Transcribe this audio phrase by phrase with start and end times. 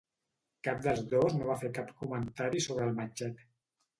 [0.67, 3.45] Cap dels dos no va fer cap comentari sobre el matxet.